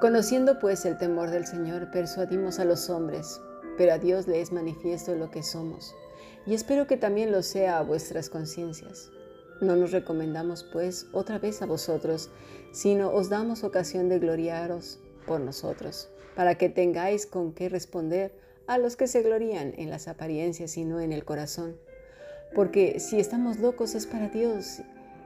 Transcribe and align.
Conociendo 0.00 0.60
pues 0.60 0.84
el 0.84 0.96
temor 0.96 1.32
del 1.32 1.44
Señor, 1.44 1.90
persuadimos 1.90 2.60
a 2.60 2.64
los 2.64 2.88
hombres, 2.88 3.40
pero 3.76 3.94
a 3.94 3.98
Dios 3.98 4.28
le 4.28 4.40
es 4.40 4.52
manifiesto 4.52 5.16
lo 5.16 5.32
que 5.32 5.42
somos, 5.42 5.92
y 6.46 6.54
espero 6.54 6.86
que 6.86 6.96
también 6.96 7.32
lo 7.32 7.42
sea 7.42 7.78
a 7.78 7.82
vuestras 7.82 8.30
conciencias. 8.30 9.10
No 9.60 9.74
nos 9.74 9.90
recomendamos 9.90 10.62
pues 10.62 11.08
otra 11.12 11.40
vez 11.40 11.62
a 11.62 11.66
vosotros, 11.66 12.30
sino 12.70 13.10
os 13.10 13.28
damos 13.28 13.64
ocasión 13.64 14.08
de 14.08 14.20
gloriaros 14.20 15.00
por 15.26 15.40
nosotros, 15.40 16.08
para 16.36 16.54
que 16.54 16.68
tengáis 16.68 17.26
con 17.26 17.52
qué 17.52 17.68
responder 17.68 18.32
a 18.68 18.78
los 18.78 18.94
que 18.94 19.08
se 19.08 19.22
glorían 19.22 19.74
en 19.78 19.90
las 19.90 20.06
apariencias 20.06 20.76
y 20.76 20.84
no 20.84 21.00
en 21.00 21.12
el 21.12 21.24
corazón. 21.24 21.76
Porque 22.54 23.00
si 23.00 23.18
estamos 23.18 23.58
locos 23.58 23.96
es 23.96 24.06
para 24.06 24.28
Dios, 24.28 24.80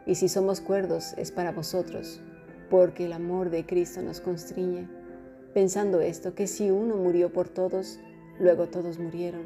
y 0.06 0.14
si 0.14 0.30
somos 0.30 0.62
cuerdos 0.62 1.12
es 1.18 1.30
para 1.30 1.52
vosotros 1.52 2.22
porque 2.72 3.04
el 3.04 3.12
amor 3.12 3.50
de 3.50 3.66
Cristo 3.66 4.00
nos 4.00 4.22
constriñe, 4.22 4.88
pensando 5.52 6.00
esto, 6.00 6.34
que 6.34 6.46
si 6.46 6.70
uno 6.70 6.96
murió 6.96 7.30
por 7.30 7.50
todos, 7.50 8.00
luego 8.40 8.68
todos 8.68 8.98
murieron, 8.98 9.42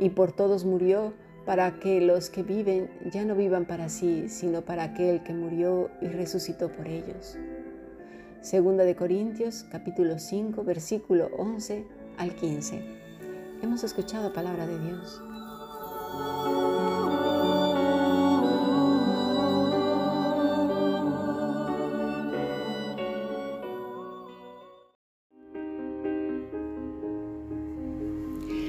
y 0.00 0.10
por 0.10 0.32
todos 0.32 0.64
murió 0.64 1.12
para 1.46 1.78
que 1.78 2.00
los 2.00 2.30
que 2.30 2.42
viven 2.42 2.90
ya 3.12 3.24
no 3.24 3.36
vivan 3.36 3.64
para 3.64 3.88
sí, 3.88 4.28
sino 4.28 4.62
para 4.62 4.82
aquel 4.82 5.22
que 5.22 5.32
murió 5.32 5.88
y 6.00 6.08
resucitó 6.08 6.68
por 6.72 6.88
ellos. 6.88 7.38
Segunda 8.40 8.82
de 8.82 8.96
Corintios, 8.96 9.64
capítulo 9.70 10.18
5, 10.18 10.64
versículo 10.64 11.30
11 11.38 11.86
al 12.16 12.34
15. 12.34 12.82
Hemos 13.62 13.84
escuchado 13.84 14.32
palabra 14.32 14.66
de 14.66 14.80
Dios. 14.80 15.22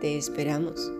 Te 0.00 0.18
esperamos. 0.18 0.90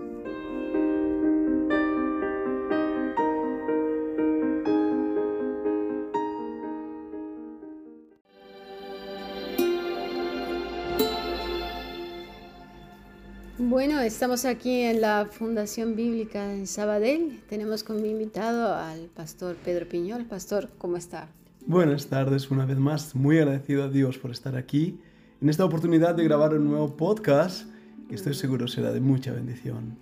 Bueno, 13.59 14.01
estamos 14.01 14.45
aquí 14.45 14.81
en 14.81 15.01
la 15.01 15.29
Fundación 15.31 15.97
Bíblica 15.97 16.53
en 16.53 16.67
Sabadell. 16.67 17.41
Tenemos 17.49 17.83
como 17.83 18.05
invitado 18.05 18.75
al 18.75 19.07
pastor 19.09 19.57
Pedro 19.57 19.89
Piñol. 19.89 20.25
Pastor, 20.25 20.71
¿cómo 20.79 20.97
está? 20.97 21.29
Buenas 21.67 22.07
tardes, 22.07 22.51
una 22.51 22.67
vez 22.67 22.79
más. 22.79 23.15
Muy 23.15 23.39
agradecido 23.39 23.85
a 23.85 23.89
Dios 23.89 24.19
por 24.19 24.31
estar 24.31 24.57
aquí 24.57 25.01
en 25.41 25.49
esta 25.49 25.65
oportunidad 25.65 26.15
de 26.15 26.25
grabar 26.25 26.55
un 26.55 26.65
nuevo 26.65 26.97
podcast 26.97 27.69
que 28.09 28.15
estoy 28.15 28.35
seguro 28.35 28.69
será 28.69 28.93
de 28.93 29.01
mucha 29.01 29.33
bendición. 29.33 29.97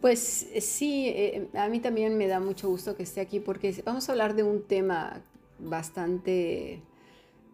Pues 0.00 0.48
eh, 0.52 0.60
sí, 0.60 1.06
eh, 1.08 1.48
a 1.54 1.68
mí 1.68 1.80
también 1.80 2.16
me 2.18 2.26
da 2.26 2.40
mucho 2.40 2.68
gusto 2.68 2.96
que 2.96 3.04
esté 3.04 3.20
aquí 3.20 3.38
porque 3.38 3.82
vamos 3.84 4.08
a 4.08 4.12
hablar 4.12 4.34
de 4.34 4.42
un 4.42 4.62
tema 4.62 5.22
bastante 5.58 6.82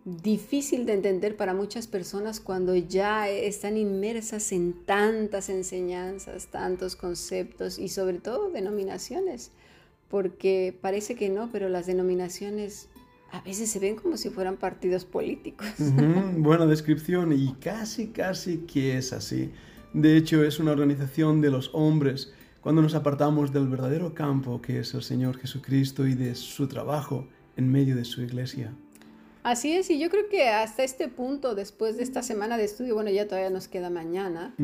difícil 0.04 0.86
de 0.86 0.94
entender 0.94 1.36
para 1.36 1.52
muchas 1.52 1.86
personas 1.86 2.40
cuando 2.40 2.74
ya 2.74 3.28
están 3.28 3.76
inmersas 3.76 4.52
en 4.52 4.72
tantas 4.86 5.50
enseñanzas, 5.50 6.46
tantos 6.46 6.96
conceptos 6.96 7.78
y 7.78 7.88
sobre 7.88 8.18
todo 8.18 8.50
denominaciones, 8.50 9.50
porque 10.08 10.74
parece 10.80 11.14
que 11.14 11.28
no, 11.28 11.50
pero 11.52 11.68
las 11.68 11.86
denominaciones 11.86 12.88
a 13.30 13.40
veces 13.42 13.70
se 13.70 13.78
ven 13.78 13.96
como 13.96 14.16
si 14.16 14.30
fueran 14.30 14.56
partidos 14.56 15.04
políticos. 15.04 15.68
buena 16.36 16.66
descripción 16.66 17.32
y 17.32 17.54
casi, 17.54 18.08
casi 18.08 18.58
que 18.58 18.96
es 18.96 19.12
así. 19.12 19.50
De 19.92 20.16
hecho, 20.16 20.44
es 20.44 20.58
una 20.58 20.72
organización 20.72 21.40
de 21.40 21.50
los 21.50 21.70
hombres 21.72 22.32
cuando 22.60 22.82
nos 22.82 22.94
apartamos 22.94 23.52
del 23.52 23.68
verdadero 23.68 24.14
campo 24.14 24.60
que 24.60 24.80
es 24.80 24.92
el 24.94 25.02
Señor 25.02 25.38
Jesucristo 25.38 26.06
y 26.06 26.14
de 26.14 26.34
su 26.34 26.68
trabajo 26.68 27.26
en 27.56 27.70
medio 27.70 27.96
de 27.96 28.04
su 28.04 28.22
iglesia. 28.22 28.72
Así 29.42 29.72
es, 29.72 29.88
y 29.88 29.98
yo 29.98 30.10
creo 30.10 30.28
que 30.28 30.48
hasta 30.48 30.82
este 30.82 31.08
punto, 31.08 31.54
después 31.54 31.96
de 31.96 32.02
esta 32.02 32.22
semana 32.22 32.58
de 32.58 32.64
estudio, 32.64 32.94
bueno, 32.94 33.10
ya 33.10 33.26
todavía 33.26 33.50
nos 33.50 33.68
queda 33.68 33.88
mañana, 33.88 34.54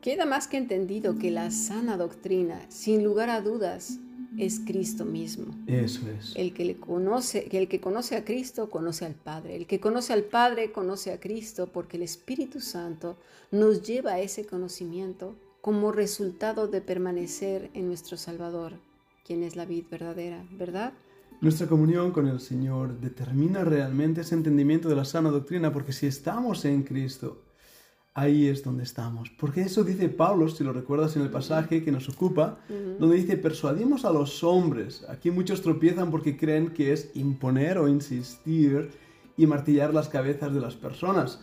queda 0.00 0.26
más 0.26 0.48
que 0.48 0.58
entendido 0.58 1.18
que 1.18 1.30
la 1.30 1.50
sana 1.50 1.96
doctrina, 1.96 2.60
sin 2.68 3.04
lugar 3.04 3.30
a 3.30 3.40
dudas, 3.40 4.00
es 4.38 4.60
Cristo 4.60 5.04
mismo. 5.04 5.54
Eso 5.66 6.02
es. 6.08 6.32
El 6.36 6.52
que 6.54 6.64
le 6.64 6.76
conoce, 6.76 7.48
el 7.50 7.68
que 7.68 7.80
conoce 7.80 8.16
a 8.16 8.24
Cristo 8.24 8.70
conoce 8.70 9.04
al 9.04 9.14
Padre. 9.14 9.56
El 9.56 9.66
que 9.66 9.80
conoce 9.80 10.12
al 10.12 10.24
Padre 10.24 10.72
conoce 10.72 11.12
a 11.12 11.20
Cristo 11.20 11.68
porque 11.72 11.96
el 11.96 12.02
Espíritu 12.02 12.60
Santo 12.60 13.16
nos 13.50 13.82
lleva 13.82 14.12
a 14.12 14.20
ese 14.20 14.46
conocimiento 14.46 15.34
como 15.60 15.92
resultado 15.92 16.66
de 16.66 16.80
permanecer 16.80 17.70
en 17.74 17.86
nuestro 17.86 18.16
Salvador, 18.16 18.72
quien 19.24 19.42
es 19.42 19.54
la 19.54 19.64
vid 19.64 19.84
verdadera, 19.90 20.44
¿verdad? 20.50 20.92
Nuestra 21.40 21.66
comunión 21.66 22.12
con 22.12 22.28
el 22.28 22.40
Señor 22.40 23.00
determina 23.00 23.64
realmente 23.64 24.20
ese 24.20 24.34
entendimiento 24.34 24.88
de 24.88 24.96
la 24.96 25.04
sana 25.04 25.30
doctrina 25.30 25.72
porque 25.72 25.92
si 25.92 26.06
estamos 26.06 26.64
en 26.64 26.82
Cristo, 26.82 27.42
ahí 28.14 28.46
es 28.46 28.62
donde 28.62 28.82
estamos. 28.82 29.30
Porque 29.30 29.62
eso 29.62 29.84
dice 29.84 30.08
Pablo, 30.08 30.48
si 30.48 30.64
lo 30.64 30.72
recuerdas 30.72 31.16
en 31.16 31.22
el 31.22 31.30
pasaje 31.30 31.82
que 31.82 31.92
nos 31.92 32.08
ocupa, 32.08 32.58
donde 32.98 33.16
dice, 33.16 33.36
persuadimos 33.36 34.04
a 34.04 34.12
los 34.12 34.44
hombres. 34.44 35.04
Aquí 35.08 35.30
muchos 35.30 35.62
tropiezan 35.62 36.10
porque 36.10 36.36
creen 36.36 36.70
que 36.70 36.92
es 36.92 37.10
imponer 37.14 37.78
o 37.78 37.88
insistir 37.88 38.90
y 39.36 39.46
martillar 39.46 39.94
las 39.94 40.08
cabezas 40.08 40.52
de 40.52 40.60
las 40.60 40.74
personas, 40.74 41.40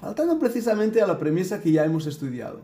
faltando 0.00 0.38
precisamente 0.38 1.02
a 1.02 1.06
la 1.06 1.18
premisa 1.18 1.60
que 1.60 1.72
ya 1.72 1.84
hemos 1.84 2.06
estudiado. 2.06 2.60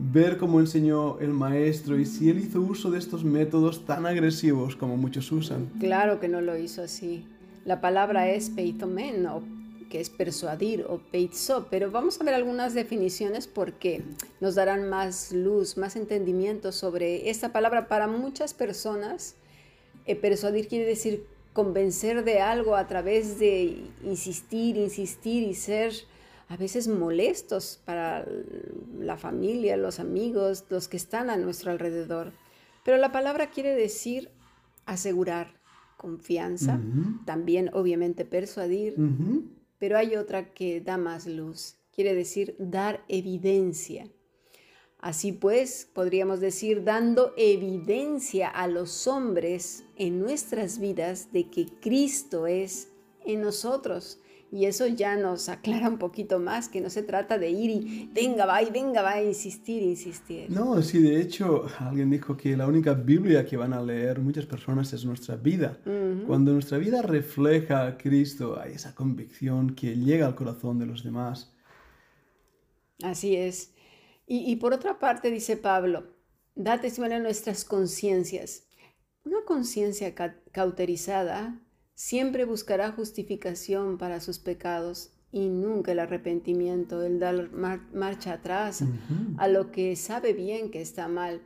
Ver 0.00 0.38
cómo 0.38 0.60
enseñó 0.60 1.18
el 1.18 1.30
maestro 1.30 1.98
y 1.98 2.06
si 2.06 2.30
él 2.30 2.38
hizo 2.38 2.60
uso 2.60 2.92
de 2.92 3.00
estos 3.00 3.24
métodos 3.24 3.84
tan 3.84 4.06
agresivos 4.06 4.76
como 4.76 4.96
muchos 4.96 5.32
usan. 5.32 5.66
Claro 5.80 6.20
que 6.20 6.28
no 6.28 6.40
lo 6.40 6.56
hizo 6.56 6.82
así. 6.82 7.26
La 7.64 7.80
palabra 7.80 8.30
es 8.30 8.48
peitomen 8.50 9.26
o 9.26 9.42
que 9.88 10.00
es 10.00 10.10
persuadir 10.10 10.84
o 10.88 10.98
peizo, 10.98 11.66
pero 11.70 11.90
vamos 11.90 12.20
a 12.20 12.24
ver 12.24 12.34
algunas 12.34 12.74
definiciones 12.74 13.46
porque 13.46 14.02
nos 14.40 14.54
darán 14.54 14.88
más 14.88 15.32
luz, 15.32 15.76
más 15.76 15.96
entendimiento 15.96 16.72
sobre 16.72 17.30
esta 17.30 17.52
palabra. 17.52 17.88
Para 17.88 18.06
muchas 18.06 18.54
personas, 18.54 19.34
eh, 20.06 20.16
persuadir 20.16 20.68
quiere 20.68 20.84
decir 20.84 21.24
convencer 21.52 22.24
de 22.24 22.40
algo 22.40 22.76
a 22.76 22.86
través 22.86 23.38
de 23.38 23.82
insistir, 24.04 24.76
insistir 24.76 25.42
y 25.42 25.54
ser 25.54 25.92
a 26.48 26.56
veces 26.56 26.88
molestos 26.88 27.80
para 27.84 28.26
la 28.98 29.16
familia, 29.16 29.76
los 29.76 30.00
amigos, 30.00 30.64
los 30.70 30.88
que 30.88 30.96
están 30.96 31.30
a 31.30 31.36
nuestro 31.36 31.70
alrededor. 31.70 32.32
Pero 32.84 32.96
la 32.96 33.12
palabra 33.12 33.50
quiere 33.50 33.74
decir 33.74 34.30
asegurar 34.86 35.58
confianza, 35.98 36.80
también 37.26 37.70
obviamente 37.74 38.24
persuadir, 38.24 38.94
pero 39.78 39.96
hay 39.96 40.16
otra 40.16 40.52
que 40.52 40.80
da 40.80 40.96
más 40.96 41.26
luz, 41.26 41.76
quiere 41.92 42.14
decir 42.14 42.54
dar 42.58 43.04
evidencia. 43.08 44.10
Así 44.98 45.30
pues, 45.30 45.88
podríamos 45.92 46.40
decir 46.40 46.82
dando 46.82 47.32
evidencia 47.36 48.48
a 48.48 48.66
los 48.66 49.06
hombres 49.06 49.84
en 49.96 50.18
nuestras 50.18 50.80
vidas 50.80 51.32
de 51.32 51.48
que 51.48 51.66
Cristo 51.80 52.48
es 52.48 52.88
en 53.24 53.40
nosotros. 53.40 54.18
Y 54.50 54.64
eso 54.64 54.86
ya 54.86 55.16
nos 55.16 55.50
aclara 55.50 55.88
un 55.88 55.98
poquito 55.98 56.38
más 56.38 56.70
que 56.70 56.80
no 56.80 56.88
se 56.88 57.02
trata 57.02 57.36
de 57.36 57.50
ir 57.50 57.70
y 57.70 58.10
venga, 58.14 58.46
va 58.46 58.62
y 58.62 58.70
venga, 58.70 59.02
va 59.02 59.12
a 59.12 59.22
insistir, 59.22 59.82
insistir. 59.82 60.50
No, 60.50 60.80
sí, 60.80 61.02
de 61.02 61.20
hecho, 61.20 61.66
alguien 61.78 62.08
dijo 62.10 62.34
que 62.34 62.56
la 62.56 62.66
única 62.66 62.94
Biblia 62.94 63.44
que 63.44 63.58
van 63.58 63.74
a 63.74 63.82
leer 63.82 64.20
muchas 64.20 64.46
personas 64.46 64.90
es 64.94 65.04
nuestra 65.04 65.36
vida. 65.36 65.78
Cuando 66.26 66.52
nuestra 66.52 66.78
vida 66.78 67.02
refleja 67.02 67.86
a 67.86 67.98
Cristo, 67.98 68.58
hay 68.58 68.72
esa 68.72 68.94
convicción 68.94 69.74
que 69.74 69.94
llega 69.96 70.26
al 70.26 70.34
corazón 70.34 70.78
de 70.78 70.86
los 70.86 71.04
demás. 71.04 71.54
Así 73.02 73.36
es. 73.36 73.74
Y, 74.26 74.50
y 74.50 74.56
por 74.56 74.72
otra 74.72 74.98
parte, 74.98 75.30
dice 75.30 75.58
Pablo, 75.58 76.14
da 76.54 76.80
testimonio 76.80 77.18
a 77.18 77.20
nuestras 77.20 77.64
conciencias. 77.64 78.66
Una 79.24 79.44
conciencia 79.44 80.14
cauterizada 80.52 81.60
siempre 81.98 82.44
buscará 82.44 82.92
justificación 82.92 83.98
para 83.98 84.20
sus 84.20 84.38
pecados 84.38 85.10
y 85.32 85.48
nunca 85.48 85.90
el 85.90 85.98
arrepentimiento, 85.98 87.02
el 87.02 87.18
dar 87.18 87.50
marcha 87.50 88.34
atrás 88.34 88.84
a 89.36 89.48
lo 89.48 89.72
que 89.72 89.96
sabe 89.96 90.32
bien 90.32 90.70
que 90.70 90.80
está 90.80 91.08
mal. 91.08 91.42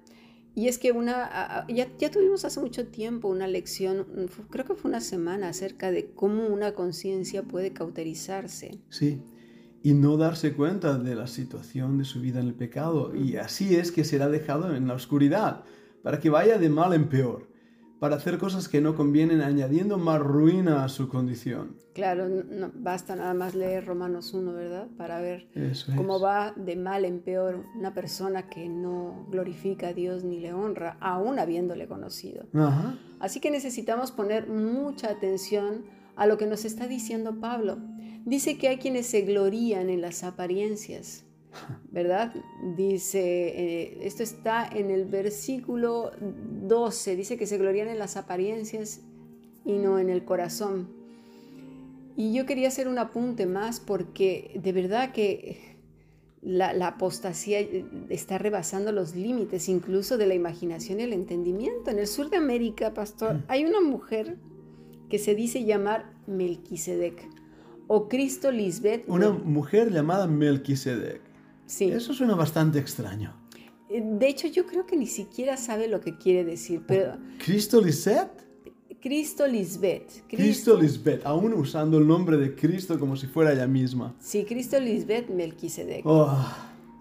Y 0.55 0.69
es 0.69 0.77
que 0.77 0.93
una, 0.93 1.65
ya, 1.71 1.89
ya, 1.97 2.11
tuvimos 2.11 2.45
hace 2.45 2.61
mucho 2.61 2.87
tiempo 2.89 3.29
una 3.29 3.47
lección, 3.47 4.29
creo 4.51 4.67
que 4.67 4.75
fue 4.75 4.91
una 4.91 5.01
semana, 5.01 5.49
acerca 5.49 5.91
de 5.91 6.11
cómo 6.11 6.47
una 6.49 6.75
conciencia 6.75 7.45
puede 7.45 7.73
cauterizarse. 7.73 8.79
Sí, 8.91 9.23
y 9.83 9.95
no 9.95 10.19
darse 10.19 10.53
cuenta 10.53 10.99
de 10.99 11.15
la 11.15 11.29
situación 11.29 11.97
de 11.97 12.05
su 12.05 12.21
vida 12.21 12.41
en 12.41 12.49
el 12.49 12.55
pecado. 12.55 13.17
Y 13.17 13.37
así 13.37 13.75
es 13.75 13.91
que 13.91 14.05
será 14.05 14.29
dejado 14.29 14.77
en 14.77 14.87
la 14.87 14.93
oscuridad, 14.93 15.65
para 16.03 16.21
que 16.21 16.29
vaya 16.29 16.59
de 16.59 16.69
mal 16.69 16.93
en 16.93 17.09
peor 17.09 17.52
para 18.03 18.17
hacer 18.17 18.37
cosas 18.37 18.69
que 18.69 18.81
no 18.81 18.97
convienen, 18.97 19.43
añadiendo 19.43 19.97
más 19.97 20.19
ruina 20.19 20.83
a 20.83 20.89
su 20.89 21.09
condición. 21.09 21.77
Claro, 21.95 22.29
no, 22.29 22.73
basta 22.75 23.15
nada 23.15 23.33
más 23.33 23.55
leer 23.55 23.87
Romanos 23.87 24.35
1, 24.35 24.53
¿verdad? 24.55 24.89
Para 24.99 25.21
ver 25.21 25.47
cómo 25.95 26.19
va 26.19 26.53
de 26.57 26.75
mal 26.75 27.05
en 27.05 27.21
peor 27.21 27.65
una 27.77 27.95
persona 27.95 28.49
que 28.49 28.69
no 28.69 29.29
glorifica 29.31 29.91
a 29.91 29.93
Dios 29.93 30.25
ni 30.25 30.41
le 30.41 30.53
honra, 30.53 30.97
aún 31.01 31.39
habiéndole 31.39 31.87
conocido. 31.87 32.49
Así 33.21 33.39
que 33.39 33.53
necesitamos 33.53 34.11
poner 34.11 34.49
mucha 34.49 35.09
atención 35.09 35.85
a 36.17 36.27
lo 36.27 36.39
que 36.39 36.47
nos 36.47 36.65
está 36.65 36.89
diciendo 36.89 37.39
Pablo. 37.39 37.79
Dice 38.25 38.59
que 38.59 38.67
hay 38.67 38.79
quienes 38.79 39.07
se 39.07 39.21
glorían 39.21 39.91
en 39.91 40.01
las 40.01 40.25
apariencias. 40.25 41.25
¿Verdad? 41.91 42.35
Dice, 42.77 43.21
eh, 43.21 43.99
esto 44.03 44.23
está 44.23 44.67
en 44.67 44.91
el 44.91 45.05
versículo 45.05 46.13
12, 46.21 47.17
dice 47.17 47.37
que 47.37 47.47
se 47.47 47.59
glorían 47.59 47.89
en 47.89 47.99
las 47.99 48.17
apariencias 48.17 49.01
y 49.65 49.79
no 49.79 49.99
en 49.99 50.11
el 50.11 50.25
corazón. 50.25 50.89
Y 52.17 52.35
yo 52.35 52.47
quería 52.47 52.69
hacer 52.69 52.89
un 52.89 52.99
apunte 52.99 53.47
más 53.47 53.81
porque 53.81 54.59
de 54.63 54.73
verdad 54.73 55.13
que 55.13 55.79
la, 56.43 56.71
apostasía 56.87 57.61
está 58.09 58.37
rebasando 58.37 58.93
los 58.93 59.15
límites 59.15 59.69
incluso 59.69 60.19
de 60.19 60.27
la 60.27 60.35
imaginación 60.35 61.01
y 61.01 61.05
el 61.05 61.13
entendimiento. 61.13 61.91
En 61.91 61.99
el 61.99 62.07
sur 62.07 62.29
de 62.29 62.37
América, 62.37 62.93
pastor, 62.93 63.37
mm. 63.37 63.45
hay 63.49 63.65
una 63.65 63.81
mujer 63.81 64.37
que 65.09 65.19
se 65.19 65.35
dice 65.35 65.65
llamar 65.65 66.13
Melquisedec 66.27 67.29
o 67.87 68.09
Cristo 68.09 68.51
Lisbeth. 68.51 69.05
Una 69.09 69.31
mujer 69.31 69.91
llamada 69.91 70.27
Melquisedec. 70.27 71.32
Eso 71.67 72.13
suena 72.13 72.35
bastante 72.35 72.79
extraño. 72.79 73.35
Eh, 73.89 74.03
de 74.05 74.29
hecho, 74.29 74.49
yo 74.49 74.67
creo 74.67 74.87
que 74.87 74.97
ni 74.97 75.07
siquiera 75.07 75.57
sabe 75.57 75.89
lo 75.89 76.01
que 76.01 76.17
quiere 76.17 76.45
decir, 76.45 76.83
pero... 76.87 77.19
¿Cristo 77.45 77.81
Lisbeth? 77.81 78.43
Cristo 79.03 79.49
Lisbeth. 79.49 80.23
Cristo, 80.29 80.81
Lisbeth, 80.81 81.27
aún 81.27 81.53
usando 81.55 81.99
el 81.99 82.07
nombre 82.07 82.37
de 82.37 82.55
Cristo 82.55 83.01
como 83.01 83.17
si 83.17 83.27
fuera 83.27 83.53
ella 83.53 83.67
misma. 83.67 84.15
Sí, 84.21 84.45
Cristo 84.45 84.79
Lisbeth 84.79 85.29
Melquisedec. 85.29 86.07
Oh. 86.07 86.39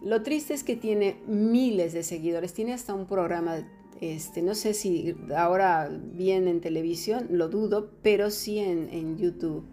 Lo 0.03 0.23
triste 0.23 0.55
es 0.55 0.63
que 0.63 0.75
tiene 0.75 1.17
miles 1.27 1.93
de 1.93 2.01
seguidores, 2.01 2.53
tiene 2.53 2.73
hasta 2.73 2.95
un 2.95 3.05
programa, 3.05 3.57
este, 4.01 4.41
no 4.41 4.55
sé 4.55 4.73
si 4.73 5.15
ahora 5.37 5.91
viene 6.15 6.49
en 6.49 6.59
televisión, 6.59 7.27
lo 7.29 7.49
dudo, 7.49 7.91
pero 8.01 8.31
sí 8.31 8.57
en, 8.57 8.89
en 8.91 9.17
YouTube. 9.17 9.63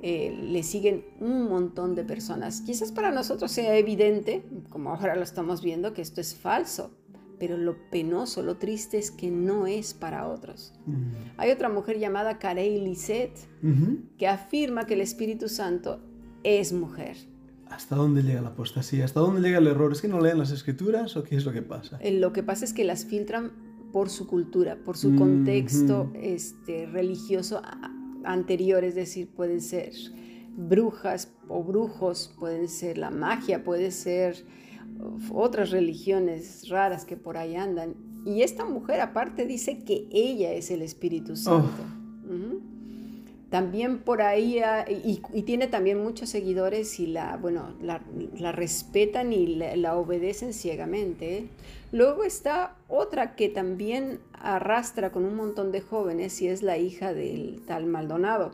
Eh, 0.00 0.38
le 0.40 0.62
siguen 0.62 1.04
un 1.20 1.48
montón 1.48 1.94
de 1.94 2.04
personas. 2.04 2.60
Quizás 2.60 2.92
para 2.92 3.10
nosotros 3.10 3.50
sea 3.50 3.76
evidente, 3.76 4.44
como 4.68 4.90
ahora 4.90 5.16
lo 5.16 5.22
estamos 5.22 5.62
viendo, 5.62 5.92
que 5.92 6.02
esto 6.02 6.20
es 6.20 6.34
falso, 6.34 6.92
pero 7.38 7.56
lo 7.56 7.76
penoso, 7.90 8.42
lo 8.42 8.58
triste 8.58 8.98
es 8.98 9.10
que 9.10 9.30
no 9.30 9.66
es 9.66 9.94
para 9.94 10.28
otros. 10.28 10.72
Hay 11.36 11.50
otra 11.50 11.68
mujer 11.68 11.98
llamada 11.98 12.38
Carey 12.38 12.80
Lisette 12.80 13.38
que 14.16 14.28
afirma 14.28 14.86
que 14.86 14.94
el 14.94 15.00
Espíritu 15.00 15.48
Santo 15.48 16.00
es 16.44 16.72
mujer. 16.72 17.16
¿Hasta 17.70 17.96
dónde 17.96 18.22
llega 18.22 18.40
la 18.40 18.48
apostasía? 18.48 19.04
¿Hasta 19.04 19.20
dónde 19.20 19.42
llega 19.42 19.58
el 19.58 19.66
error? 19.66 19.92
¿Es 19.92 20.00
que 20.00 20.08
no 20.08 20.20
leen 20.20 20.38
las 20.38 20.50
escrituras 20.50 21.16
o 21.16 21.22
qué 21.22 21.36
es 21.36 21.44
lo 21.44 21.52
que 21.52 21.62
pasa? 21.62 21.98
Eh, 22.00 22.12
lo 22.12 22.32
que 22.32 22.42
pasa 22.42 22.64
es 22.64 22.72
que 22.72 22.84
las 22.84 23.04
filtran 23.04 23.52
por 23.92 24.08
su 24.10 24.26
cultura, 24.26 24.78
por 24.84 24.96
su 24.96 25.14
contexto 25.16 26.10
este, 26.14 26.86
religioso 26.86 27.62
anterior, 28.24 28.84
es 28.84 28.94
decir, 28.94 29.28
pueden 29.28 29.60
ser 29.60 29.92
brujas 30.56 31.32
o 31.48 31.62
brujos, 31.62 32.34
pueden 32.38 32.68
ser 32.68 32.98
la 32.98 33.10
magia, 33.10 33.62
puede 33.62 33.90
ser 33.90 34.44
otras 35.32 35.70
religiones 35.70 36.68
raras 36.68 37.04
que 37.04 37.16
por 37.16 37.36
ahí 37.36 37.56
andan. 37.56 37.94
Y 38.24 38.42
esta 38.42 38.64
mujer 38.64 39.00
aparte 39.00 39.46
dice 39.46 39.84
que 39.84 40.08
ella 40.10 40.52
es 40.52 40.70
el 40.70 40.82
Espíritu 40.82 41.36
Santo. 41.36 41.97
También 43.50 44.00
por 44.00 44.20
ahí, 44.20 44.60
y, 45.04 45.42
tiene 45.42 45.68
también 45.68 46.02
muchos 46.02 46.28
seguidores 46.28 47.00
y 47.00 47.06
la, 47.06 47.38
bueno, 47.38 47.74
la, 47.80 48.52
respetan 48.52 49.32
y 49.32 49.46
la, 49.56 49.96
obedecen 49.96 50.52
ciegamente. 50.52 51.38
¿eh? 51.38 51.46
Luego 51.90 52.24
está 52.24 52.76
otra 52.88 53.36
que 53.36 53.48
también 53.48 54.20
arrastra 54.34 55.12
con 55.12 55.24
un 55.24 55.34
montón 55.34 55.72
de 55.72 55.80
jóvenes 55.80 56.42
y 56.42 56.48
es 56.48 56.62
la 56.62 56.76
hija 56.76 57.14
del 57.14 57.62
tal 57.66 57.86
Maldonado. 57.86 58.50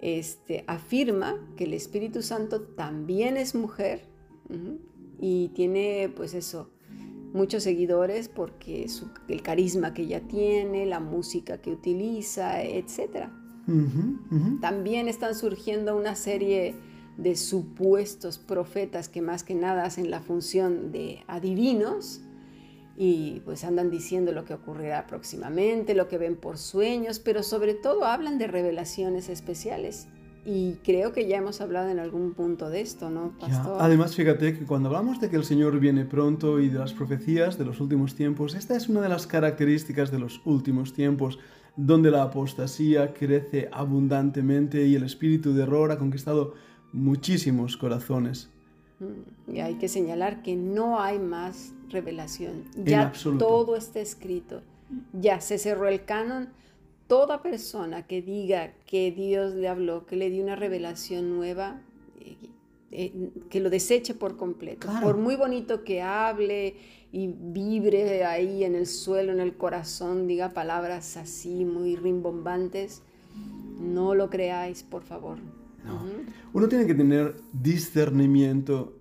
Este, 0.00 0.64
afirma 0.66 1.36
que 1.56 1.64
el 1.64 1.74
Espíritu 1.74 2.22
Santo 2.22 2.62
también 2.62 3.36
es 3.36 3.54
mujer 3.54 4.00
y 5.20 5.48
tiene 5.54 6.12
pues 6.14 6.34
eso, 6.34 6.70
muchos 7.32 7.62
seguidores 7.62 8.28
porque 8.28 8.86
el 9.28 9.42
carisma 9.42 9.94
que 9.94 10.02
ella 10.02 10.22
tiene, 10.26 10.86
la 10.86 10.98
música 10.98 11.62
que 11.62 11.70
utiliza, 11.70 12.62
También 14.60 15.08
están 15.08 15.34
surgiendo 15.34 15.96
una 15.96 16.14
serie 16.14 16.74
de 17.16 17.36
supuestos 17.36 18.38
profetas 18.38 19.08
que 19.08 19.22
más 19.22 19.44
que 19.44 19.54
nada 19.54 19.84
hacen 19.84 20.10
la 20.10 20.20
función 20.20 20.92
de 20.92 21.22
adivinos 21.26 22.22
y 22.96 23.40
pues 23.44 23.64
andan 23.64 23.90
diciendo 23.90 24.32
lo 24.32 24.44
que 24.44 24.54
ocurrirá 24.54 25.06
próximamente, 25.06 25.94
lo 25.94 26.08
que 26.08 26.18
ven 26.18 26.36
por 26.36 26.58
sueños, 26.58 27.18
pero 27.18 27.42
sobre 27.42 27.74
todo 27.74 28.04
hablan 28.04 28.38
de 28.38 28.46
revelaciones 28.46 29.28
especiales. 29.28 30.08
Y 30.44 30.74
creo 30.82 31.12
que 31.12 31.28
ya 31.28 31.36
hemos 31.36 31.60
hablado 31.60 31.88
en 31.90 32.00
algún 32.00 32.34
punto 32.34 32.68
de 32.68 32.80
esto, 32.80 33.10
¿no, 33.10 33.32
Pastor? 33.38 33.76
Además, 33.80 34.16
fíjate 34.16 34.58
que 34.58 34.64
cuando 34.64 34.88
hablamos 34.88 35.20
de 35.20 35.30
que 35.30 35.36
el 35.36 35.44
Señor 35.44 35.78
viene 35.78 36.04
pronto 36.04 36.58
y 36.58 36.68
de 36.68 36.80
las 36.80 36.92
profecías 36.92 37.58
de 37.58 37.64
los 37.64 37.80
últimos 37.80 38.16
tiempos, 38.16 38.56
esta 38.56 38.76
es 38.76 38.88
una 38.88 39.02
de 39.02 39.08
las 39.08 39.28
características 39.28 40.10
de 40.10 40.18
los 40.18 40.40
últimos 40.44 40.92
tiempos, 40.94 41.38
donde 41.76 42.10
la 42.10 42.22
apostasía 42.22 43.14
crece 43.14 43.68
abundantemente 43.72 44.86
y 44.86 44.94
el 44.94 45.04
espíritu 45.04 45.54
de 45.54 45.62
error 45.62 45.90
ha 45.90 45.98
conquistado 45.98 46.54
muchísimos 46.92 47.76
corazones. 47.76 48.50
Y 49.48 49.60
hay 49.60 49.74
que 49.74 49.88
señalar 49.88 50.42
que 50.42 50.54
no 50.54 51.00
hay 51.00 51.18
más 51.18 51.72
revelación. 51.90 52.64
Ya 52.76 53.12
todo 53.38 53.76
está 53.76 54.00
escrito. 54.00 54.62
Ya 55.12 55.40
se 55.40 55.58
cerró 55.58 55.88
el 55.88 56.04
canon. 56.04 56.50
Toda 57.08 57.42
persona 57.42 58.06
que 58.06 58.22
diga 58.22 58.72
que 58.86 59.10
Dios 59.10 59.54
le 59.54 59.68
habló, 59.68 60.06
que 60.06 60.16
le 60.16 60.30
dio 60.30 60.42
una 60.42 60.56
revelación 60.56 61.34
nueva, 61.34 61.80
eh, 62.92 63.30
que 63.48 63.60
lo 63.60 63.70
deseche 63.70 64.12
por 64.12 64.36
completo. 64.36 64.86
Por 65.02 65.16
muy 65.16 65.34
bonito 65.34 65.82
que 65.82 66.02
hable 66.02 66.76
y 67.10 67.26
vibre 67.26 68.24
ahí 68.24 68.64
en 68.64 68.74
el 68.74 68.86
suelo, 68.86 69.32
en 69.32 69.40
el 69.40 69.56
corazón, 69.56 70.26
diga 70.26 70.50
palabras 70.50 71.16
así 71.16 71.64
muy 71.64 71.96
rimbombantes, 71.96 73.02
no 73.80 74.14
lo 74.14 74.28
creáis, 74.28 74.82
por 74.82 75.02
favor. 75.02 75.38
Uno 76.52 76.68
tiene 76.68 76.86
que 76.86 76.94
tener 76.94 77.36
discernimiento 77.52 78.98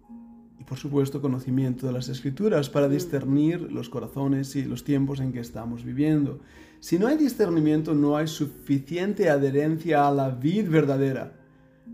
y 0.57 0.63
por 0.63 0.77
supuesto 0.77 1.21
conocimiento 1.21 1.86
de 1.86 1.93
las 1.93 2.07
escrituras 2.07 2.69
para 2.69 2.88
discernir 2.88 3.62
los 3.71 3.89
corazones 3.89 4.55
y 4.55 4.63
los 4.63 4.86
tiempos 4.86 5.19
en 5.19 5.33
que 5.33 5.41
estamos 5.41 5.83
viviendo. 5.83 6.39
Si 6.79 6.98
no 6.98 7.07
hay 7.07 7.17
discernimiento 7.17 7.93
no 7.93 8.15
hay 8.15 8.27
suficiente 8.27 9.29
adherencia 9.29 10.07
a 10.07 10.12
la 10.12 10.29
vid 10.29 10.69
verdadera. 10.69 11.40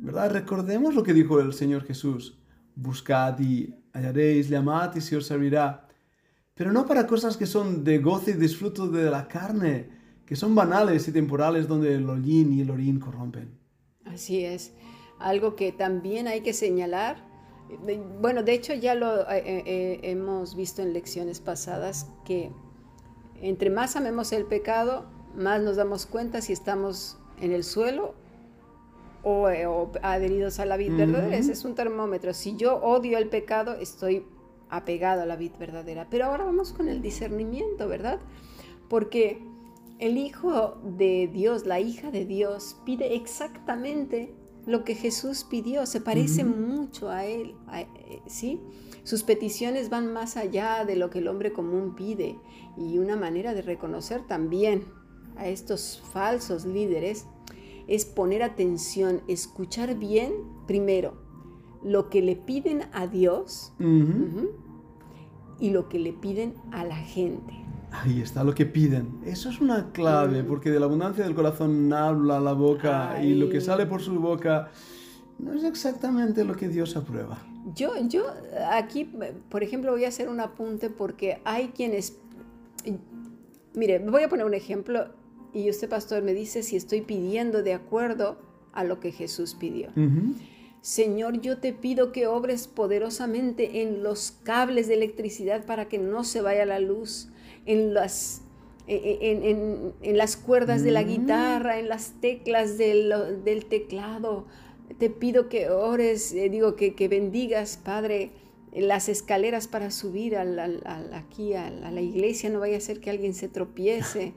Recordemos 0.04 0.96
lo 0.96 1.04
que 1.04 1.14
dijo 1.14 1.40
el 1.40 1.54
Señor 1.54 1.84
Jesús. 1.84 2.38
Buscad 2.76 3.40
y 3.40 3.74
hallaréis, 3.94 4.50
llamad 4.50 4.96
y 4.96 5.02
se 5.02 5.18
os 5.18 5.26
servirá. 5.26 5.88
Pero 6.54 6.72
no 6.72 6.86
para 6.86 7.08
cosas 7.08 7.38
que 7.38 7.46
son 7.46 7.84
de 7.84 8.00
goce 8.00 8.32
y 8.32 8.34
disfruto 8.34 8.88
de 8.88 9.10
la 9.10 9.28
carne, 9.28 9.90
que 10.26 10.36
son 10.36 10.56
banales 10.56 11.08
y 11.08 11.12
temporales 11.12 11.68
donde 11.68 11.96
el 11.96 12.10
hollín 12.10 12.54
y 12.54 12.62
el 12.62 12.72
orín 12.72 13.00
corrompen. 13.00 13.58
Así 14.06 14.44
es. 14.44 14.74
Algo 15.20 15.56
que 15.56 15.72
también 15.72 16.28
hay 16.28 16.42
que 16.42 16.54
señalar, 16.54 17.28
bueno, 18.22 18.44
de 18.44 18.54
hecho 18.54 18.74
ya 18.74 18.96
lo 18.96 19.22
eh, 19.30 19.38
eh, 19.38 19.64
eh, 19.66 20.00
hemos 20.04 20.56
visto 20.56 20.82
en 20.82 20.94
lecciones 20.94 21.40
pasadas, 21.40 22.08
que 22.24 22.52
entre 23.42 23.70
más 23.70 23.96
amemos 23.96 24.32
el 24.32 24.46
pecado, 24.46 25.06
más 25.36 25.62
nos 25.62 25.76
damos 25.76 26.06
cuenta 26.06 26.42
si 26.42 26.54
estamos 26.54 27.18
en 27.40 27.52
el 27.52 27.64
suelo 27.64 28.16
o, 29.24 29.48
adheridos 30.02 30.60
a 30.60 30.66
la 30.66 30.78
vida 30.78 30.96
verdadera. 30.96 31.38
Ese 31.38 31.54
es 31.54 31.66
un 31.66 31.76
termómetro. 31.76 32.34
Si 32.34 32.56
yo 32.56 32.78
odio 32.78 33.18
el 33.18 33.30
pecado, 33.30 33.74
estoy 33.74 34.26
apegado 34.70 35.22
a 35.22 35.26
la 35.26 35.36
vida 35.36 35.56
verdadera. 35.58 36.08
Pero 36.10 36.26
ahora 36.26 36.44
vamos 36.44 36.74
con 36.74 36.90
el 36.90 37.02
discernimiento, 37.02 37.88
¿verdad? 37.88 38.20
Porque 38.90 39.42
el 40.00 40.18
Hijo 40.18 40.78
de 40.84 41.30
Dios, 41.32 41.66
la 41.66 41.80
hija 41.80 42.12
de 42.12 42.26
Dios, 42.26 42.78
pide 42.86 43.16
exactamente 43.16 44.34
lo 44.68 44.84
que 44.84 44.96
Jesús 44.96 45.46
pidió, 45.46 45.86
se 45.86 46.02
parece 46.02 46.44
mucho 46.44 47.10
a 47.10 47.26
él, 47.26 47.56
eh, 47.74 47.88
¿sí? 48.28 48.60
Sus 49.04 49.24
peticiones 49.24 49.90
van 49.90 50.12
más 50.12 50.36
allá 50.36 50.84
de 50.84 50.98
lo 50.98 51.10
que 51.10 51.20
el 51.20 51.30
hombre 51.30 51.54
común 51.54 51.96
pide 51.96 52.38
y 52.76 52.98
una 52.98 53.16
manera 53.16 53.54
de 53.54 53.62
reconocer 53.62 54.28
también 54.28 54.84
a 55.38 55.48
estos 55.48 56.04
falsos 56.12 56.66
líderes 56.66 57.26
es 57.88 58.06
poner 58.06 58.44
atención, 58.44 59.22
escuchar 59.28 59.96
bien 59.96 60.34
primero 60.68 61.16
lo 61.84 62.10
que 62.10 62.22
le 62.22 62.36
piden 62.36 62.84
a 62.92 63.08
Dios 63.08 63.74
y 65.60 65.70
lo 65.70 65.90
que 65.90 66.00
le 66.00 66.14
piden 66.14 66.56
a 66.72 66.84
la 66.84 66.98
gente. 66.98 67.54
Ahí 67.92 68.22
está 68.22 68.44
lo 68.44 68.54
que 68.54 68.66
piden. 68.66 69.22
Eso 69.26 69.50
es 69.50 69.62
una 69.62 69.92
clave, 69.92 70.44
porque 70.44 70.70
de 70.70 70.80
la 70.80 70.88
abundancia 70.88 71.24
del 71.24 71.34
corazón 71.34 71.92
habla 71.94 72.40
la 72.40 72.54
boca 72.54 73.24
y 73.24 73.34
lo 73.36 73.50
que 73.50 73.62
sale 73.62 73.86
por 73.86 74.02
su 74.02 74.20
boca 74.20 74.70
no 75.40 75.54
es 75.54 75.64
exactamente 75.64 76.44
lo 76.44 76.56
que 76.56 76.68
Dios 76.68 76.98
aprueba. 76.98 77.38
Yo, 77.76 77.92
yo 78.08 78.26
aquí, 78.72 79.10
por 79.50 79.64
ejemplo, 79.64 79.92
voy 79.92 80.06
a 80.06 80.10
hacer 80.10 80.30
un 80.30 80.40
apunte 80.40 80.90
porque 80.90 81.42
hay 81.46 81.70
quienes... 81.70 82.18
Mire, 83.74 84.00
voy 84.00 84.24
a 84.24 84.30
poner 84.30 84.46
un 84.46 84.54
ejemplo 84.54 85.08
y 85.58 85.70
usted, 85.70 85.90
pastor, 85.90 86.24
me 86.24 86.34
dice 86.34 86.64
si 86.64 86.76
estoy 86.76 87.02
pidiendo 87.02 87.64
de 87.64 87.74
acuerdo 87.74 88.38
a 88.74 88.84
lo 88.84 89.00
que 89.00 89.12
Jesús 89.12 89.56
pidió. 89.56 89.90
Señor, 90.82 91.42
yo 91.42 91.58
te 91.58 91.74
pido 91.74 92.12
que 92.12 92.28
obres 92.28 92.68
poderosamente 92.68 93.82
en 93.82 94.04
los 94.04 94.32
cables 94.44 94.88
de 94.88 94.94
electricidad 94.94 95.66
para 95.66 95.90
que 95.90 95.98
no 95.98 96.24
se 96.24 96.42
vaya 96.42 96.66
la 96.66 96.80
luz, 96.80 97.30
en 97.66 97.94
las, 97.94 98.42
e, 98.88 98.96
e, 98.96 99.92
en, 100.02 100.18
las 100.18 100.38
cuerdas 100.38 100.84
de 100.84 100.92
la 100.92 101.02
mm. 101.02 101.08
guitarra, 101.08 101.80
en 101.80 101.90
las 101.90 102.14
teclas 102.22 102.78
del, 102.78 103.14
del 103.44 103.66
teclado. 103.66 104.46
Te 104.98 105.10
pido 105.10 105.50
que 105.50 105.70
ores, 105.70 106.32
eh, 106.34 106.50
digo, 106.50 106.76
que, 106.76 106.96
que, 106.96 107.08
bendigas, 107.08 107.78
Padre, 107.84 108.32
las 108.74 109.10
escaleras 109.10 109.68
para 109.68 109.92
subir 109.92 110.38
aquí 110.38 111.54
a 111.54 111.70
la, 111.70 112.02
iglesia, 112.02 112.50
no 112.50 112.60
vaya 112.60 112.78
a 112.78 112.82
ser 112.82 113.00
que 113.00 113.10
alguien 113.10 113.34
se 113.34 113.50
tropiece. 113.50 114.34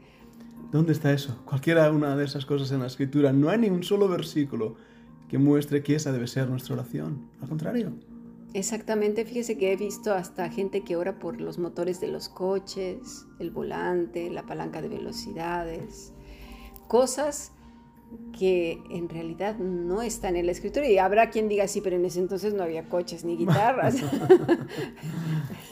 ¿Dónde 0.73 0.93
está 0.93 1.13
eso? 1.13 1.37
Cualquiera 1.45 1.91
una 1.91 2.17
de 2.17 2.25
esas 2.25 2.47
cosas 2.47 2.71
en 2.71 2.81
la 2.81 2.87
escritura. 2.87 3.33
No 3.33 3.51
hay 3.51 3.59
ni 3.59 3.71
un 3.71 3.83
solo 3.83 4.09
versículo 4.09 4.77
que 5.29 5.39
muestre 5.39 5.83
que 5.83 5.97
esa 5.97 6.13
debe 6.13 6.29
ser 6.29 6.49
nuestra 6.49 6.75
oración. 6.75 7.29
Al 7.41 7.49
contrario. 7.49 7.93
Exactamente, 8.53 9.25
fíjese 9.25 9.57
que 9.57 9.73
he 9.73 9.77
visto 9.77 10.13
hasta 10.13 10.49
gente 10.49 10.83
que 10.83 10.97
ora 10.97 11.19
por 11.19 11.41
los 11.41 11.59
motores 11.59 12.01
de 12.01 12.09
los 12.09 12.29
coches, 12.29 13.27
el 13.39 13.51
volante, 13.51 14.29
la 14.31 14.45
palanca 14.45 14.83
de 14.83 14.89
velocidades, 14.89 16.13
cosas 16.89 17.53
que 18.37 18.83
en 18.91 19.09
realidad 19.09 19.57
no 19.59 20.03
están 20.03 20.35
en 20.35 20.47
la 20.47 20.53
escritura. 20.53 20.89
Y 20.89 20.99
habrá 20.99 21.31
quien 21.31 21.49
diga, 21.49 21.69
sí, 21.69 21.81
pero 21.81 21.97
en 21.97 22.05
ese 22.05 22.19
entonces 22.19 22.55
no 22.55 22.65
había 22.65 22.89
coches 22.89 23.25
ni 23.25 23.37
guitarras. 23.37 23.97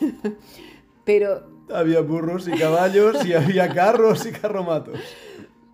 pero... 1.05 1.58
Había 1.73 2.01
burros 2.01 2.49
y 2.49 2.53
caballos 2.53 3.25
y 3.25 3.35
había 3.35 3.73
carros 3.73 4.27
y 4.27 4.33
carromatos. 4.33 4.99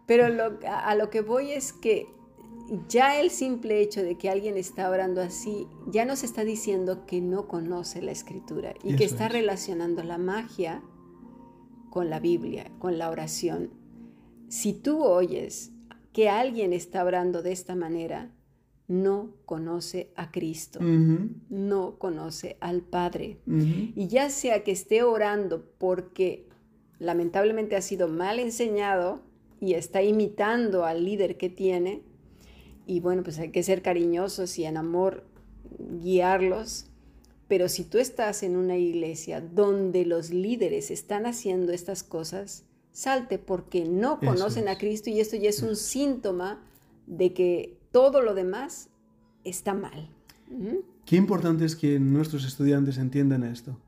Pero 0.07 0.27
a 0.67 0.95
lo 0.95 1.11
que 1.11 1.21
voy 1.21 1.53
es 1.53 1.73
que 1.73 2.09
ya 2.89 3.21
el 3.21 3.31
simple 3.31 3.81
hecho 3.81 4.03
de 4.03 4.17
que 4.17 4.31
alguien 4.31 4.57
está 4.57 4.89
orando 4.91 5.21
así, 5.21 5.67
ya 5.87 6.05
nos 6.05 6.25
está 6.25 6.45
diciendo 6.45 7.05
que 7.07 7.21
no 7.21 7.47
conoce 7.47 8.03
la 8.03 8.13
escritura 8.13 8.75
y 8.83 8.97
que 8.97 9.05
está 9.05 9.29
relacionando 9.29 10.03
la 10.03 10.19
magia 10.19 10.83
con 11.91 12.11
la 12.11 12.21
Biblia, 12.21 12.71
con 12.79 12.99
la 12.99 13.11
oración. 13.11 13.71
Si 14.49 14.73
tú 14.73 15.03
oyes 15.05 15.73
que 16.13 16.29
alguien 16.29 16.73
está 16.73 17.05
orando 17.05 17.43
de 17.43 17.53
esta 17.53 17.75
manera, 17.75 18.31
no 18.87 19.31
conoce 19.47 20.11
a 20.15 20.31
Cristo, 20.31 20.81
no 20.81 21.99
conoce 21.99 22.57
al 22.61 22.83
Padre. 22.83 23.39
Y 23.47 24.09
ya 24.09 24.31
sea 24.31 24.63
que 24.63 24.73
esté 24.73 25.03
orando 25.03 25.65
porque 25.79 26.47
lamentablemente 26.99 27.77
ha 27.77 27.83
sido 27.83 28.09
mal 28.09 28.39
enseñado 28.39 29.23
y 29.61 29.75
está 29.75 30.03
imitando 30.03 30.85
al 30.85 31.05
líder 31.05 31.37
que 31.39 31.49
tiene, 31.49 32.03
y 32.87 33.01
bueno, 33.01 33.23
pues 33.23 33.39
hay 33.39 33.51
que 33.51 33.63
ser 33.63 33.81
cariñosos 33.81 34.59
y 34.59 34.65
en 34.65 34.77
amor 34.77 35.25
guiarlos. 36.03 36.87
Pero 37.49 37.69
si 37.69 37.85
tú 37.85 37.99
estás 37.99 38.43
en 38.43 38.57
una 38.57 38.77
iglesia 38.77 39.41
donde 39.41 40.05
los 40.05 40.31
líderes 40.31 40.91
están 40.91 41.27
haciendo 41.27 41.73
estas 41.73 42.03
cosas, 42.03 42.65
salte 42.93 43.39
porque 43.39 43.85
no 43.85 44.19
conocen 44.19 44.69
a 44.69 44.79
Cristo 44.79 45.11
y 45.11 45.21
esto 45.21 45.37
ya 45.37 45.49
es 45.49 45.63
un 45.63 45.77
síntoma 45.77 46.63
de 47.07 47.33
que 47.33 47.77
todo 47.95 48.23
lo 48.23 48.35
demás 48.35 48.91
está 49.45 49.73
mal. 49.73 50.11
Qué 51.07 51.15
importante 51.15 51.65
es 51.65 51.77
que 51.77 52.01
nuestros 52.01 52.45
estudiantes 52.45 52.99
entiendan 52.99 53.45
esto. 53.45 53.79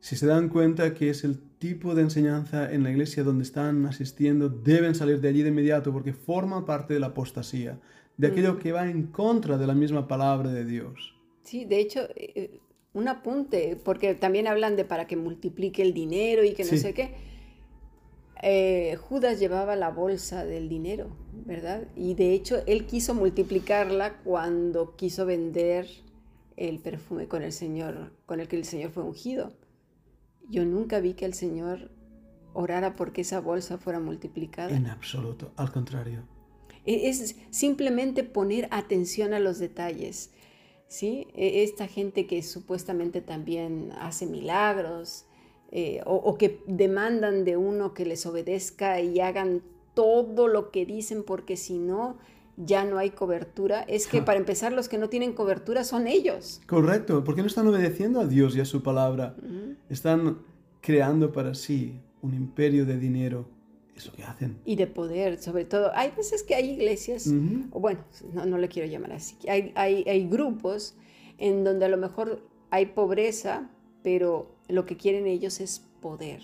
Si 0.00 0.16
se 0.16 0.26
dan 0.26 0.48
cuenta 0.48 0.94
que 0.94 1.10
es 1.10 1.22
el 1.22 1.38
tipo 1.58 1.94
de 1.94 2.00
enseñanza 2.00 2.72
en 2.72 2.82
la 2.82 2.90
iglesia 2.90 3.24
donde 3.24 3.44
están 3.44 3.84
asistiendo, 3.84 4.48
deben 4.48 4.94
salir 4.94 5.20
de 5.20 5.28
allí 5.28 5.42
de 5.42 5.50
inmediato 5.50 5.92
porque 5.92 6.14
forma 6.14 6.64
parte 6.64 6.94
de 6.94 7.00
la 7.00 7.08
apostasía 7.08 7.78
de 8.16 8.26
aquello 8.26 8.54
mm. 8.54 8.58
que 8.58 8.72
va 8.72 8.88
en 8.88 9.08
contra 9.08 9.58
de 9.58 9.66
la 9.66 9.74
misma 9.74 10.08
palabra 10.08 10.50
de 10.50 10.64
Dios. 10.64 11.14
Sí, 11.42 11.66
de 11.66 11.78
hecho, 11.78 12.08
eh, 12.16 12.58
un 12.94 13.06
apunte, 13.06 13.76
porque 13.84 14.14
también 14.14 14.46
hablan 14.46 14.76
de 14.76 14.86
para 14.86 15.06
que 15.06 15.16
multiplique 15.16 15.82
el 15.82 15.92
dinero 15.92 16.42
y 16.42 16.54
que 16.54 16.64
no 16.64 16.70
sé 16.70 16.94
qué. 16.94 17.14
Eh, 18.42 18.96
Judas 18.96 19.38
llevaba 19.38 19.76
la 19.76 19.90
bolsa 19.90 20.44
del 20.44 20.68
dinero, 20.68 21.16
¿verdad? 21.46 21.86
Y 21.94 22.14
de 22.14 22.34
hecho 22.34 22.62
él 22.66 22.86
quiso 22.86 23.14
multiplicarla 23.14 24.18
cuando 24.24 24.96
quiso 24.96 25.24
vender 25.24 25.88
el 26.56 26.80
perfume 26.80 27.28
con 27.28 27.42
el 27.42 27.52
Señor, 27.52 28.12
con 28.26 28.40
el 28.40 28.48
que 28.48 28.56
el 28.56 28.64
Señor 28.64 28.90
fue 28.90 29.04
ungido. 29.04 29.52
Yo 30.50 30.64
nunca 30.64 30.98
vi 30.98 31.14
que 31.14 31.24
el 31.24 31.34
Señor 31.34 31.92
orara 32.52 32.96
porque 32.96 33.20
esa 33.20 33.40
bolsa 33.40 33.78
fuera 33.78 34.00
multiplicada. 34.00 34.76
En 34.76 34.88
absoluto, 34.88 35.52
al 35.56 35.70
contrario. 35.70 36.24
E-, 36.84 37.08
es 37.08 37.36
simplemente 37.50 38.24
poner 38.24 38.66
atención 38.72 39.34
a 39.34 39.38
los 39.38 39.60
detalles. 39.60 40.32
¿sí? 40.88 41.28
E-, 41.34 41.62
esta 41.62 41.86
gente 41.86 42.26
que 42.26 42.42
supuestamente 42.42 43.20
también 43.20 43.92
hace 44.00 44.26
milagros 44.26 45.26
eh, 45.74 46.02
o, 46.04 46.36
que 46.36 46.62
demandan 46.66 47.46
de 47.46 47.56
uno 47.56 47.94
que 47.94 48.04
les 48.04 48.26
obedezca 48.26 49.00
y 49.00 49.20
hagan 49.20 49.62
todo 49.94 50.46
lo 50.46 50.70
que 50.70 50.84
dicen 50.84 51.22
porque 51.24 51.56
si 51.56 51.78
no 51.78 52.18
ya 52.58 52.84
no 52.84 52.98
hay 52.98 53.10
cobertura, 53.10 53.80
es 53.82 54.06
que 54.06 54.20
para 54.20 54.38
empezar 54.38 54.72
los 54.74 54.90
que 54.90 54.98
no 54.98 55.08
tienen 55.08 55.32
cobertura 55.32 55.84
son 55.84 56.06
ellos. 56.06 56.60
Correcto, 56.66 57.24
porque 57.24 57.40
no 57.40 57.46
están 57.46 57.66
obedeciendo 57.66 58.20
a 58.20 58.26
Dios 58.26 58.54
y 58.54 58.60
a 58.60 58.66
su 58.66 58.82
palabra. 58.82 59.34
Están 59.88 60.40
creando 60.82 61.32
para 61.32 61.54
sí 61.54 61.98
un 62.20 62.34
imperio 62.34 62.84
de 62.84 62.98
dinero 62.98 63.46
eso 63.96 64.12
que 64.12 64.24
hacen. 64.24 64.58
Y 64.66 64.76
de 64.76 64.86
poder, 64.86 65.38
sobre 65.38 65.64
todo. 65.64 65.90
Hay 65.94 66.10
veces 66.10 66.42
que 66.42 66.54
hay 66.54 66.70
iglesias, 66.70 67.30
o 67.70 67.80
bueno, 67.80 68.00
no, 68.34 68.44
no 68.44 68.58
le 68.58 68.68
quiero 68.68 68.90
llamar 68.90 69.12
así, 69.12 69.36
hay, 69.48 69.72
hay, 69.74 70.04
hay, 70.06 70.28
grupos 70.28 70.96
en 71.38 71.64
donde 71.64 71.86
a 71.86 71.88
lo 71.88 71.96
mejor 71.96 72.42
hay 72.70 72.86
pobreza, 72.86 73.70
pero 74.02 74.50
lo 74.68 74.86
que 74.86 74.96
quieren 74.96 75.26
ellos 75.26 75.60
es 75.60 75.82
poder. 76.00 76.42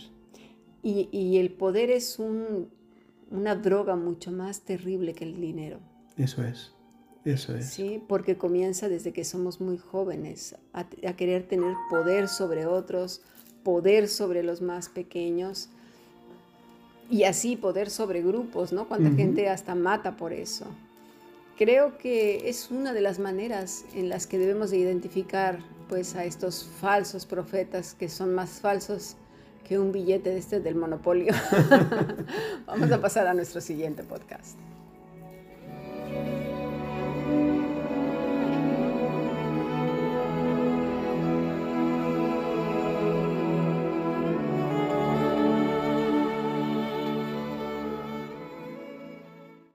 Y, 0.82 1.08
y 1.12 1.38
el 1.38 1.50
poder 1.50 1.90
es 1.90 2.18
un, 2.18 2.68
una 3.30 3.54
droga 3.56 3.96
mucho 3.96 4.30
más 4.30 4.60
terrible 4.60 5.14
que 5.14 5.24
el 5.24 5.40
dinero. 5.40 5.80
Eso 6.16 6.42
es. 6.42 6.72
Eso 7.24 7.54
es. 7.56 7.66
Sí, 7.66 8.02
porque 8.08 8.38
comienza 8.38 8.88
desde 8.88 9.12
que 9.12 9.24
somos 9.24 9.60
muy 9.60 9.76
jóvenes 9.76 10.56
a, 10.72 10.80
a 10.80 11.12
querer 11.14 11.46
tener 11.46 11.74
poder 11.90 12.28
sobre 12.28 12.66
otros, 12.66 13.22
poder 13.62 14.08
sobre 14.08 14.42
los 14.42 14.62
más 14.62 14.88
pequeños 14.88 15.68
y 17.10 17.24
así 17.24 17.56
poder 17.56 17.90
sobre 17.90 18.22
grupos, 18.22 18.72
¿no? 18.72 18.86
Cuánta 18.88 19.10
gente 19.10 19.48
hasta 19.48 19.74
mata 19.74 20.16
por 20.16 20.32
eso. 20.32 20.66
Creo 21.58 21.98
que 21.98 22.48
es 22.48 22.70
una 22.70 22.92
de 22.92 23.00
las 23.00 23.18
maneras 23.18 23.84
en 23.92 24.08
las 24.08 24.28
que 24.28 24.38
debemos 24.38 24.70
de 24.70 24.78
identificar 24.78 25.58
pues 25.88 26.14
a 26.14 26.24
estos 26.24 26.64
falsos 26.80 27.26
profetas 27.26 27.94
que 27.94 28.08
son 28.08 28.32
más 28.32 28.60
falsos 28.60 29.16
que 29.66 29.76
un 29.76 29.90
billete 29.90 30.30
de 30.30 30.38
este 30.38 30.60
del 30.60 30.76
monopolio. 30.76 31.34
Vamos 32.66 32.92
a 32.92 33.00
pasar 33.00 33.26
a 33.26 33.34
nuestro 33.34 33.60
siguiente 33.60 34.04
podcast. 34.04 34.56